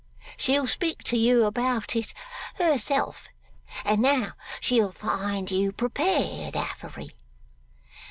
[0.35, 2.11] She'll speak to you about it
[2.55, 3.27] herself,
[3.85, 7.11] and now she'll find you prepared, Affery."